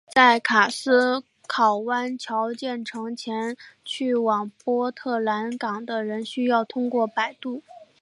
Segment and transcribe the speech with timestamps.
[0.15, 3.55] 在卡斯考湾桥建成前
[3.85, 7.61] 去往波特兰港的人需要通过摆渡。